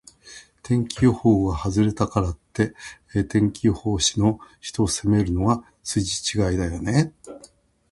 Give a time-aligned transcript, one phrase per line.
[0.63, 2.73] 天気予報が外れたからって、
[3.13, 7.13] 気象予報士の人を責めるのは筋違いだよね。